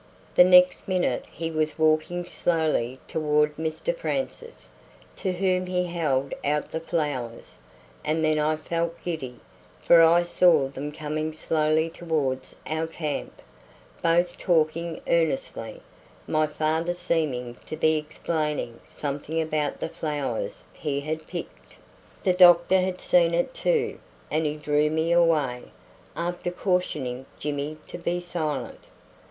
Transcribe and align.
The 0.33 0.43
next 0.43 0.87
minute 0.87 1.25
he 1.31 1.51
was 1.51 1.77
walking 1.77 2.25
slowly 2.25 2.97
towards 3.07 3.59
Mr 3.59 3.95
Francis, 3.95 4.71
to 5.17 5.31
whom 5.33 5.67
he 5.67 5.83
held 5.85 6.33
out 6.43 6.71
the 6.71 6.79
flowers; 6.79 7.53
and 8.03 8.23
then 8.25 8.39
I 8.39 8.55
felt 8.55 8.99
giddy, 9.03 9.39
for 9.79 10.01
I 10.01 10.23
saw 10.23 10.69
them 10.69 10.91
coming 10.91 11.33
slowly 11.33 11.87
towards 11.87 12.55
our 12.65 12.87
camp, 12.87 13.43
both 14.01 14.39
talking 14.39 15.01
earnestly, 15.07 15.83
my 16.27 16.47
father 16.47 16.95
seeming 16.95 17.57
to 17.67 17.77
be 17.77 17.97
explaining 17.97 18.79
something 18.83 19.39
about 19.39 19.79
the 19.79 19.87
flowers 19.89 20.63
he 20.73 21.01
had 21.01 21.27
picked. 21.27 21.75
The 22.23 22.33
doctor 22.33 22.79
had 22.81 22.99
seen 22.99 23.35
it 23.35 23.53
too, 23.53 23.99
and 24.31 24.47
he 24.47 24.55
drew 24.57 24.89
me 24.89 25.11
away, 25.11 25.65
after 26.17 26.49
cautioning 26.49 27.27
Jimmy 27.37 27.77
to 27.85 27.99
be 27.99 28.19
silent. 28.19 28.85